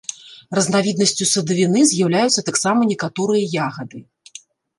Разнавіднасцю 0.59 1.27
садавіны 1.33 1.79
з'яўляюцца 1.91 2.45
таксама 2.49 2.89
некаторыя 2.93 3.53
ягады. 3.69 3.97